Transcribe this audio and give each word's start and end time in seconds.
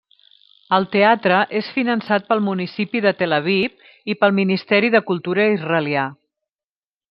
El 0.77 0.87
teatre 0.95 1.41
és 1.59 1.69
finançat 1.75 2.25
pel 2.31 2.41
municipi 2.47 3.03
de 3.07 3.13
Tel 3.21 3.37
Aviv 3.39 3.87
i 4.15 4.19
pel 4.23 4.37
Ministeri 4.41 4.93
de 4.99 5.05
Cultura 5.11 5.49
israelià. 5.61 6.11